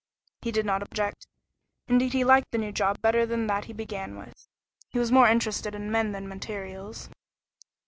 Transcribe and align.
He 0.41 0.51
did 0.51 0.65
not 0.65 0.81
object; 0.81 1.27
indeed 1.87 2.13
he 2.13 2.23
liked 2.23 2.49
the 2.49 2.57
new 2.57 2.71
job 2.71 2.99
better 3.03 3.23
than 3.23 3.45
that 3.45 3.65
he 3.65 3.71
began 3.73 4.17
with. 4.17 4.47
He 4.89 4.97
was 4.97 5.11
more 5.11 5.27
interested 5.27 5.75
in 5.75 5.91
men 5.91 6.11
than 6.11 6.27
materials. 6.27 7.07